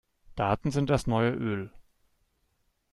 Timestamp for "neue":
1.05-1.29